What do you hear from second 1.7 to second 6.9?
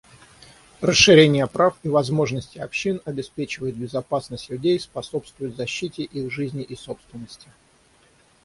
и возможностей общин обеспечивает безопасность людей, способствует защите их жизни и